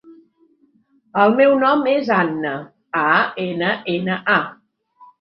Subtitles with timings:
[1.25, 2.57] El meu nom és Anna:
[3.05, 3.07] a,
[3.49, 4.45] ena, ena, a.